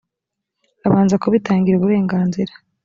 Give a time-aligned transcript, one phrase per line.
[0.87, 2.53] abanza kubitangira uburenganzira